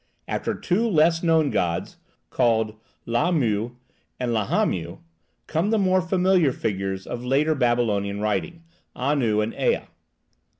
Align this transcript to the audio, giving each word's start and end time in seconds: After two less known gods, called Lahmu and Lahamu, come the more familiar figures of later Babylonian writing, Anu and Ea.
After 0.27 0.55
two 0.55 0.89
less 0.89 1.21
known 1.21 1.51
gods, 1.51 1.97
called 2.31 2.75
Lahmu 3.05 3.75
and 4.19 4.31
Lahamu, 4.31 4.97
come 5.45 5.69
the 5.69 5.77
more 5.77 6.01
familiar 6.01 6.51
figures 6.51 7.05
of 7.05 7.23
later 7.23 7.53
Babylonian 7.53 8.19
writing, 8.19 8.63
Anu 8.95 9.41
and 9.41 9.53
Ea. 9.53 9.85